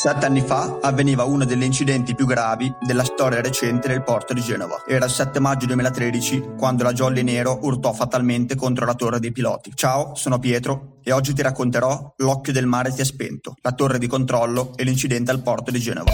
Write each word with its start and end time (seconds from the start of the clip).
Sette 0.00 0.24
anni 0.24 0.40
fa 0.40 0.78
avveniva 0.80 1.24
uno 1.24 1.44
degli 1.44 1.62
incidenti 1.62 2.14
più 2.14 2.24
gravi 2.24 2.74
della 2.80 3.04
storia 3.04 3.42
recente 3.42 3.86
del 3.86 4.02
porto 4.02 4.32
di 4.32 4.40
Genova. 4.40 4.82
Era 4.86 5.04
il 5.04 5.10
7 5.10 5.38
maggio 5.40 5.66
2013 5.66 6.52
quando 6.56 6.84
la 6.84 6.94
Jolly 6.94 7.22
Nero 7.22 7.58
urtò 7.64 7.92
fatalmente 7.92 8.54
contro 8.54 8.86
la 8.86 8.94
torre 8.94 9.20
dei 9.20 9.30
piloti. 9.30 9.72
Ciao, 9.74 10.14
sono 10.14 10.38
Pietro 10.38 11.00
e 11.02 11.12
oggi 11.12 11.34
ti 11.34 11.42
racconterò 11.42 12.14
L'occhio 12.16 12.50
del 12.50 12.64
mare 12.64 12.94
ti 12.94 13.02
è 13.02 13.04
spento, 13.04 13.56
la 13.60 13.72
torre 13.72 13.98
di 13.98 14.06
controllo 14.06 14.72
e 14.74 14.84
l'incidente 14.84 15.32
al 15.32 15.42
porto 15.42 15.70
di 15.70 15.78
Genova. 15.78 16.12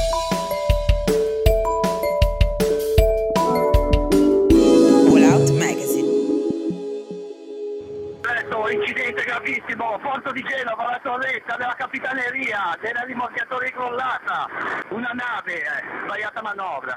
Porto 9.99 10.33
di 10.33 10.43
Genova, 10.43 10.91
la 10.91 11.01
torretta 11.03 11.57
della 11.57 11.75
capitaneria, 11.75 12.77
della 12.81 13.03
rimorchiatore 13.03 13.71
crollata, 13.71 14.49
una 14.91 15.11
nave, 15.13 15.55
eh, 15.55 15.83
sbagliata 16.05 16.43
manovra. 16.43 16.97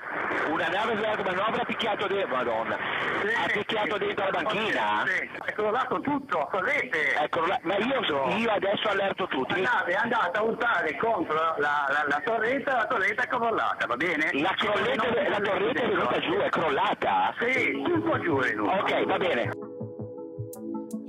Una 0.49 0.67
nave 0.67 0.95
sbagliata 0.97 1.23
manovra 1.23 1.61
ha 1.61 1.65
picchiato 1.65 2.07
dentro, 2.07 2.35
madonna. 2.35 2.77
Sì, 3.21 3.33
ha 3.33 3.47
picchiato 3.51 3.97
sì, 3.97 4.05
dentro 4.05 4.25
la 4.25 4.31
banchina? 4.31 5.03
Sì, 5.05 5.29
è 5.45 5.53
crollato 5.53 5.99
tutto, 6.01 6.47
correte. 6.51 7.13
È 7.13 7.29
crollato, 7.29 7.61
ma 7.63 7.77
io, 7.77 8.27
io, 8.35 8.51
adesso 8.51 8.89
allerto 8.89 9.27
tutti. 9.27 9.61
La 9.61 9.69
nave 9.73 9.91
è 9.91 9.95
andata 9.95 10.39
a 10.39 10.43
urtare 10.43 10.95
contro 10.97 11.35
la, 11.35 11.55
la, 11.57 12.05
la 12.07 12.21
torretta, 12.23 12.75
la 12.75 12.85
torretta 12.85 13.23
è 13.23 13.27
crollata, 13.27 13.85
va 13.85 13.95
bene? 13.95 14.29
La, 14.33 14.53
crolletta, 14.57 15.29
la 15.29 15.39
torretta 15.39 15.81
è 15.81 15.87
venuta 15.87 16.19
giù, 16.19 16.33
è 16.37 16.49
crollata? 16.49 17.33
Sì, 17.39 17.81
tutto 17.83 18.19
giù 18.19 18.39
è 18.39 18.47
venuto. 18.49 18.71
Ok, 18.71 19.05
va 19.05 19.17
bene. 19.17 19.68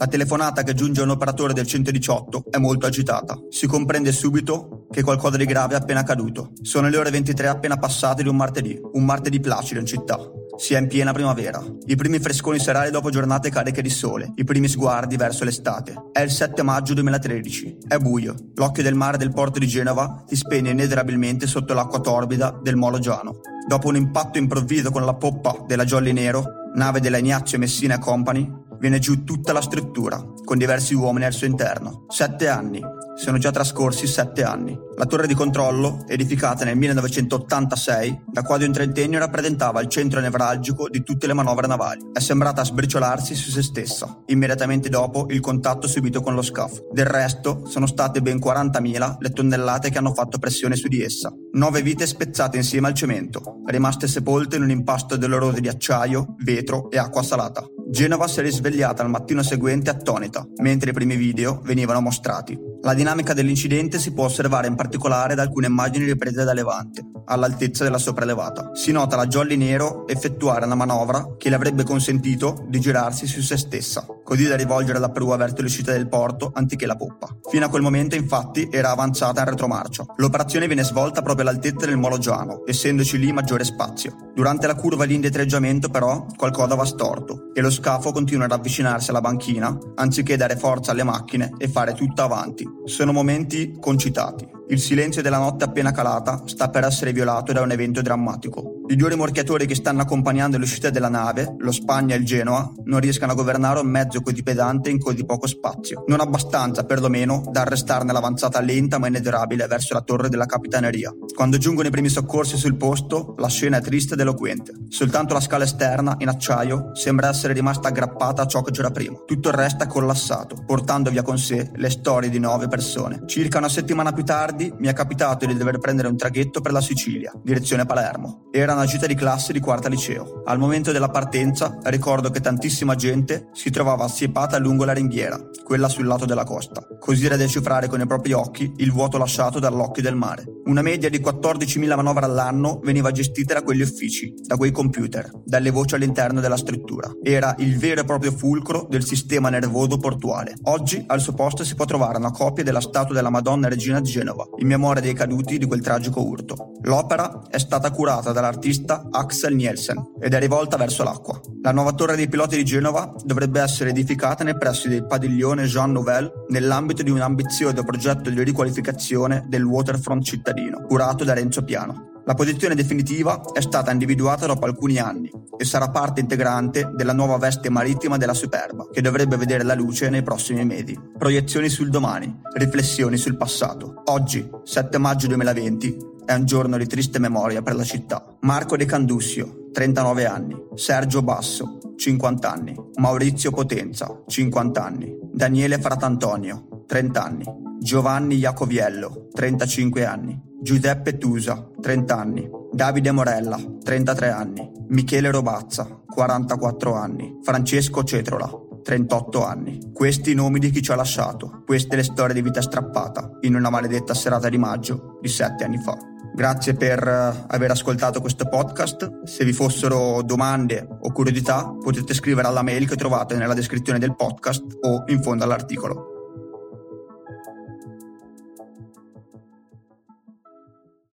La 0.00 0.06
telefonata 0.06 0.62
che 0.62 0.72
giunge 0.72 1.02
a 1.02 1.04
un 1.04 1.10
operatore 1.10 1.52
del 1.52 1.66
118 1.66 2.44
è 2.48 2.56
molto 2.56 2.86
agitata. 2.86 3.38
Si 3.50 3.66
comprende 3.66 4.12
subito 4.12 4.86
che 4.90 5.02
qualcosa 5.02 5.36
di 5.36 5.44
grave 5.44 5.74
è 5.74 5.76
appena 5.76 6.00
accaduto. 6.00 6.52
Sono 6.62 6.88
le 6.88 6.96
ore 6.96 7.10
23 7.10 7.48
appena 7.48 7.76
passate 7.76 8.22
di 8.22 8.28
un 8.30 8.36
martedì, 8.36 8.80
un 8.94 9.04
martedì 9.04 9.40
placido 9.40 9.78
in 9.78 9.84
città. 9.84 10.18
Si 10.56 10.72
è 10.72 10.78
in 10.78 10.86
piena 10.86 11.12
primavera. 11.12 11.62
I 11.84 11.96
primi 11.96 12.18
fresconi 12.18 12.58
serali 12.58 12.90
dopo 12.90 13.10
giornate 13.10 13.50
cariche 13.50 13.82
di 13.82 13.90
sole, 13.90 14.32
i 14.36 14.44
primi 14.44 14.68
sguardi 14.68 15.16
verso 15.16 15.44
l'estate. 15.44 15.94
È 16.12 16.22
il 16.22 16.30
7 16.30 16.62
maggio 16.62 16.94
2013. 16.94 17.76
È 17.86 17.98
buio. 17.98 18.34
L'occhio 18.54 18.82
del 18.82 18.94
mare 18.94 19.18
del 19.18 19.34
porto 19.34 19.58
di 19.58 19.66
Genova 19.66 20.24
si 20.26 20.34
spegne 20.34 20.70
inederabilmente 20.70 21.46
sotto 21.46 21.74
l'acqua 21.74 22.00
torbida 22.00 22.58
del 22.62 22.76
Molo 22.76 23.00
Giano. 23.00 23.40
Dopo 23.68 23.88
un 23.88 23.96
impatto 23.96 24.38
improvviso 24.38 24.90
con 24.90 25.04
la 25.04 25.14
poppa 25.14 25.62
della 25.66 25.84
Jolly 25.84 26.12
Nero, 26.12 26.42
nave 26.74 27.00
della 27.00 27.18
Ignazio 27.18 27.58
Messina 27.58 27.98
Company, 27.98 28.59
viene 28.80 28.98
giù 28.98 29.22
tutta 29.22 29.52
la 29.52 29.60
struttura, 29.60 30.24
con 30.44 30.58
diversi 30.58 30.94
uomini 30.94 31.26
al 31.26 31.32
suo 31.32 31.46
interno. 31.46 32.06
Sette 32.08 32.48
anni. 32.48 32.82
Sono 33.14 33.36
già 33.36 33.50
trascorsi 33.50 34.06
sette 34.06 34.42
anni. 34.42 34.78
La 34.96 35.04
torre 35.04 35.26
di 35.26 35.34
controllo, 35.34 36.04
edificata 36.08 36.64
nel 36.64 36.76
1986, 36.78 38.22
da 38.32 38.42
quasi 38.42 38.64
un 38.64 38.72
trentennio 38.72 39.18
rappresentava 39.18 39.82
il 39.82 39.88
centro 39.88 40.20
nevralgico 40.20 40.88
di 40.88 41.02
tutte 41.02 41.26
le 41.26 41.34
manovre 41.34 41.66
navali. 41.66 42.08
È 42.14 42.18
sembrata 42.18 42.64
sbriciolarsi 42.64 43.34
su 43.34 43.50
se 43.50 43.62
stessa, 43.62 44.22
immediatamente 44.26 44.88
dopo 44.88 45.26
il 45.28 45.40
contatto 45.40 45.86
subito 45.86 46.22
con 46.22 46.34
lo 46.34 46.40
scafo. 46.40 46.88
Del 46.92 47.06
resto, 47.06 47.66
sono 47.66 47.86
state 47.86 48.22
ben 48.22 48.38
40.000 48.38 49.16
le 49.18 49.30
tonnellate 49.30 49.90
che 49.90 49.98
hanno 49.98 50.14
fatto 50.14 50.38
pressione 50.38 50.76
su 50.76 50.88
di 50.88 51.02
essa. 51.02 51.30
Nove 51.52 51.82
vite 51.82 52.06
spezzate 52.06 52.56
insieme 52.56 52.88
al 52.88 52.94
cemento, 52.94 53.60
rimaste 53.66 54.08
sepolte 54.08 54.56
in 54.56 54.62
un 54.62 54.70
impasto 54.70 55.16
doloroso 55.16 55.60
di 55.60 55.68
acciaio, 55.68 56.36
vetro 56.42 56.90
e 56.90 56.96
acqua 56.96 57.22
salata. 57.22 57.66
Genova 57.90 58.28
si 58.28 58.38
è 58.38 58.42
risvegliata 58.42 59.02
al 59.02 59.10
mattino 59.10 59.42
seguente 59.42 59.90
attonita, 59.90 60.46
mentre 60.62 60.90
i 60.90 60.92
primi 60.92 61.16
video 61.16 61.60
venivano 61.64 62.00
mostrati. 62.00 62.56
La 62.82 62.94
dinamica 62.94 63.34
dell'incidente 63.34 63.98
si 63.98 64.12
può 64.12 64.26
osservare 64.26 64.68
in 64.68 64.76
particolare 64.76 65.34
da 65.34 65.42
alcune 65.42 65.66
immagini 65.66 66.04
riprese 66.04 66.44
da 66.44 66.52
Levante, 66.52 67.04
all'altezza 67.30 67.84
della 67.84 67.98
sopraelevata. 67.98 68.70
Si 68.74 68.92
nota 68.92 69.16
la 69.16 69.26
Jolly 69.26 69.56
Nero 69.56 70.06
effettuare 70.06 70.66
una 70.66 70.74
manovra 70.74 71.36
che 71.38 71.48
le 71.48 71.54
avrebbe 71.54 71.84
consentito 71.84 72.64
di 72.68 72.80
girarsi 72.80 73.26
su 73.26 73.40
se 73.40 73.56
stessa, 73.56 74.04
così 74.24 74.46
da 74.46 74.56
rivolgere 74.56 74.98
la 74.98 75.10
prua 75.10 75.36
verso 75.36 75.62
l'uscita 75.62 75.92
del 75.92 76.08
porto 76.08 76.50
anziché 76.54 76.86
la 76.86 76.96
poppa. 76.96 77.28
Fino 77.48 77.64
a 77.64 77.68
quel 77.68 77.82
momento, 77.82 78.16
infatti, 78.16 78.68
era 78.70 78.90
avanzata 78.90 79.40
in 79.40 79.48
retromarcia. 79.48 80.04
L'operazione 80.16 80.66
viene 80.66 80.84
svolta 80.84 81.22
proprio 81.22 81.48
all'altezza 81.48 81.86
del 81.86 81.96
Molo 81.96 82.18
Giano, 82.18 82.62
essendoci 82.66 83.18
lì 83.18 83.32
maggiore 83.32 83.64
spazio. 83.64 84.16
Durante 84.34 84.66
la 84.66 84.74
curva 84.74 85.06
di 85.06 85.14
indietreggiamento, 85.14 85.88
però, 85.88 86.26
qualcosa 86.36 86.74
va 86.74 86.84
storto 86.84 87.52
e 87.54 87.60
lo 87.60 87.70
scafo 87.70 88.12
continua 88.12 88.44
ad 88.44 88.52
avvicinarsi 88.52 89.10
alla 89.10 89.20
banchina 89.20 89.76
anziché 89.96 90.36
dare 90.36 90.56
forza 90.56 90.92
alle 90.92 91.04
macchine 91.04 91.52
e 91.58 91.68
fare 91.68 91.94
tutta 91.94 92.24
avanti. 92.24 92.66
Sono 92.84 93.12
momenti 93.12 93.76
concitati. 93.78 94.58
Il 94.70 94.78
silenzio 94.78 95.20
della 95.20 95.38
notte 95.38 95.64
appena 95.64 95.90
calata 95.90 96.42
sta 96.46 96.70
per 96.70 96.84
essere 96.84 97.12
violato 97.12 97.52
da 97.52 97.60
un 97.60 97.72
evento 97.72 98.02
drammatico. 98.02 98.82
I 98.86 98.96
due 98.96 99.08
rimorchiatori 99.08 99.66
che 99.66 99.74
stanno 99.74 100.02
accompagnando 100.02 100.58
l'uscita 100.58 100.90
della 100.90 101.08
nave, 101.08 101.56
lo 101.58 101.70
Spagna 101.70 102.14
e 102.14 102.18
il 102.18 102.24
Genoa, 102.24 102.72
non 102.84 102.98
riescono 102.98 103.30
a 103.32 103.34
governare 103.36 103.78
un 103.78 103.88
mezzo 103.88 104.20
così 104.20 104.42
pesante 104.42 104.90
in 104.90 104.98
così 104.98 105.24
poco 105.24 105.46
spazio. 105.46 106.04
Non 106.08 106.20
abbastanza, 106.20 106.84
perlomeno, 106.84 107.42
da 107.50 107.60
arrestarne 107.60 108.12
l'avanzata 108.12 108.60
lenta 108.60 108.98
ma 108.98 109.06
inesorabile 109.06 109.66
verso 109.66 109.94
la 109.94 110.02
torre 110.02 110.28
della 110.28 110.46
capitaneria. 110.46 111.12
Quando 111.34 111.56
giungono 111.56 111.86
i 111.86 111.92
primi 111.92 112.08
soccorsi 112.08 112.56
sul 112.56 112.76
posto, 112.76 113.34
la 113.38 113.48
scena 113.48 113.78
è 113.78 113.80
triste 113.80 114.14
ed 114.14 114.20
eloquente. 114.20 114.72
Soltanto 114.88 115.34
la 115.34 115.40
scala 115.40 115.64
esterna, 115.64 116.16
in 116.18 116.28
acciaio, 116.28 116.90
sembra 116.94 117.28
essere 117.28 117.52
rimasta 117.52 117.88
aggrappata 117.88 118.42
a 118.42 118.46
ciò 118.46 118.62
che 118.62 118.72
c'era 118.72 118.90
prima. 118.90 119.18
Tutto 119.24 119.48
il 119.50 119.54
resto 119.54 119.84
è 119.84 119.86
collassato, 119.86 120.64
portando 120.66 121.10
via 121.10 121.22
con 121.22 121.38
sé 121.38 121.70
le 121.76 121.90
storie 121.90 122.28
di 122.28 122.40
nove 122.40 122.66
persone. 122.66 123.22
Circa 123.26 123.58
una 123.58 123.68
settimana 123.68 124.12
più 124.12 124.24
tardi, 124.24 124.59
tardi 124.60 124.74
mi 124.78 124.88
è 124.88 124.92
capitato 124.92 125.46
di 125.46 125.56
dover 125.56 125.78
prendere 125.78 126.08
un 126.08 126.16
traghetto 126.16 126.60
per 126.60 126.72
la 126.72 126.80
Sicilia, 126.80 127.32
direzione 127.42 127.86
Palermo. 127.86 128.48
Era 128.52 128.74
una 128.74 128.84
gita 128.84 129.06
di 129.06 129.14
classe 129.14 129.52
di 129.52 129.60
quarta 129.60 129.88
liceo. 129.88 130.42
Al 130.44 130.58
momento 130.58 130.92
della 130.92 131.08
partenza 131.08 131.78
ricordo 131.84 132.30
che 132.30 132.40
tantissima 132.40 132.94
gente 132.94 133.48
si 133.52 133.70
trovava 133.70 134.04
assiepata 134.04 134.58
lungo 134.58 134.84
la 134.84 134.92
ringhiera, 134.92 135.40
quella 135.64 135.88
sul 135.88 136.06
lato 136.06 136.26
della 136.26 136.44
costa, 136.44 136.86
così 136.98 137.28
da 137.28 137.36
decifrare 137.36 137.88
con 137.88 138.00
i 138.00 138.06
propri 138.06 138.32
occhi 138.32 138.70
il 138.76 138.92
vuoto 138.92 139.16
lasciato 139.16 139.58
dall'occhio 139.58 140.02
del 140.02 140.16
mare. 140.16 140.44
Una 140.64 140.82
media 140.82 141.08
di 141.08 141.18
14.000 141.18 141.96
manovre 141.96 142.26
all'anno 142.26 142.80
veniva 142.82 143.10
gestita 143.10 143.54
da 143.54 143.62
quegli 143.62 143.80
uffici, 143.80 144.34
da 144.42 144.56
quei 144.56 144.70
computer, 144.70 145.30
dalle 145.44 145.70
voci 145.70 145.94
all'interno 145.94 146.40
della 146.40 146.56
struttura. 146.56 147.10
Era 147.22 147.54
il 147.58 147.78
vero 147.78 148.02
e 148.02 148.04
proprio 148.04 148.30
fulcro 148.30 148.86
del 148.88 149.04
sistema 149.04 149.48
nervoso 149.48 149.96
portuale. 149.96 150.54
Oggi 150.64 151.02
al 151.06 151.20
suo 151.20 151.32
posto 151.32 151.64
si 151.64 151.74
può 151.74 151.86
trovare 151.86 152.18
una 152.18 152.30
copia 152.30 152.62
della 152.62 152.80
statua 152.80 153.14
della 153.14 153.30
Madonna 153.30 153.68
Regina 153.68 154.00
di 154.00 154.10
Genova, 154.10 154.46
in 154.58 154.66
memoria 154.66 155.00
dei 155.02 155.14
caduti 155.14 155.58
di 155.58 155.66
quel 155.66 155.80
tragico 155.80 156.20
urto. 156.22 156.72
L'opera 156.82 157.42
è 157.48 157.58
stata 157.58 157.90
curata 157.90 158.32
dall'artista 158.32 159.08
Axel 159.10 159.54
Nielsen 159.54 160.12
ed 160.20 160.34
è 160.34 160.38
rivolta 160.38 160.76
verso 160.76 161.02
l'acqua. 161.02 161.40
La 161.62 161.72
nuova 161.72 161.92
torre 161.92 162.16
dei 162.16 162.28
piloti 162.28 162.56
di 162.56 162.64
Genova 162.64 163.14
dovrebbe 163.24 163.60
essere 163.60 163.90
edificata 163.90 164.44
nei 164.44 164.56
pressi 164.56 164.88
del 164.88 165.06
padiglione 165.06 165.64
Jean 165.64 165.92
Nouvel 165.92 166.30
nell'ambito 166.48 167.02
di 167.02 167.10
un 167.10 167.20
ambizioso 167.20 167.82
progetto 167.82 168.30
di 168.30 168.42
riqualificazione 168.42 169.44
del 169.48 169.64
waterfront 169.64 170.22
cittadino, 170.22 170.82
curato 170.86 171.24
da 171.24 171.34
Renzo 171.34 171.62
Piano. 171.62 172.22
La 172.24 172.34
posizione 172.34 172.74
definitiva 172.74 173.40
è 173.52 173.60
stata 173.60 173.90
individuata 173.90 174.46
dopo 174.46 174.66
alcuni 174.66 174.98
anni 174.98 175.30
e 175.60 175.64
sarà 175.66 175.90
parte 175.90 176.20
integrante 176.20 176.90
della 176.94 177.12
nuova 177.12 177.36
veste 177.36 177.68
marittima 177.68 178.16
della 178.16 178.32
Superba, 178.32 178.88
che 178.90 179.02
dovrebbe 179.02 179.36
vedere 179.36 179.62
la 179.62 179.74
luce 179.74 180.08
nei 180.08 180.22
prossimi 180.22 180.64
mesi. 180.64 180.98
Proiezioni 181.18 181.68
sul 181.68 181.90
domani, 181.90 182.34
riflessioni 182.54 183.18
sul 183.18 183.36
passato. 183.36 184.00
Oggi, 184.06 184.48
7 184.64 184.96
maggio 184.96 185.26
2020, 185.26 185.96
è 186.24 186.32
un 186.32 186.46
giorno 186.46 186.78
di 186.78 186.86
triste 186.86 187.18
memoria 187.18 187.60
per 187.60 187.74
la 187.74 187.84
città. 187.84 188.24
Marco 188.40 188.78
De 188.78 188.86
Candussio, 188.86 189.68
39 189.70 190.24
anni. 190.24 190.56
Sergio 190.76 191.20
Basso, 191.20 191.78
50 191.94 192.50
anni. 192.50 192.74
Maurizio 192.94 193.50
Potenza, 193.50 194.22
50 194.26 194.82
anni. 194.82 195.14
Daniele 195.30 195.78
Fratantonio, 195.78 196.84
30 196.86 197.22
anni. 197.22 197.44
Giovanni 197.78 198.36
Iacoviello, 198.36 199.28
35 199.34 200.06
anni. 200.06 200.40
Giuseppe 200.62 201.18
Tusa, 201.18 201.68
30 201.78 202.16
anni. 202.16 202.59
Davide 202.80 203.10
Morella, 203.10 203.58
33 203.84 204.30
anni. 204.30 204.72
Michele 204.88 205.30
Robazza, 205.30 206.00
44 206.06 206.94
anni. 206.94 207.38
Francesco 207.42 208.02
Cetrola, 208.04 208.50
38 208.82 209.44
anni. 209.44 209.92
Questi 209.92 210.30
i 210.30 210.34
nomi 210.34 210.58
di 210.58 210.70
chi 210.70 210.80
ci 210.80 210.90
ha 210.90 210.94
lasciato, 210.94 211.62
queste 211.66 211.94
le 211.94 212.02
storie 212.02 212.32
di 212.32 212.40
vita 212.40 212.62
strappata 212.62 213.32
in 213.42 213.54
una 213.54 213.68
maledetta 213.68 214.14
serata 214.14 214.48
di 214.48 214.56
maggio 214.56 215.18
di 215.20 215.28
7 215.28 215.62
anni 215.62 215.76
fa. 215.76 215.94
Grazie 216.34 216.72
per 216.72 217.06
eh, 217.06 217.44
aver 217.48 217.70
ascoltato 217.70 218.22
questo 218.22 218.48
podcast. 218.48 219.24
Se 219.24 219.44
vi 219.44 219.52
fossero 219.52 220.22
domande 220.22 220.88
o 220.88 221.12
curiosità 221.12 221.76
potete 221.78 222.14
scrivere 222.14 222.48
alla 222.48 222.62
mail 222.62 222.88
che 222.88 222.96
trovate 222.96 223.36
nella 223.36 223.52
descrizione 223.52 223.98
del 223.98 224.16
podcast 224.16 224.64
o 224.80 225.04
in 225.08 225.20
fondo 225.20 225.44
all'articolo. 225.44 226.09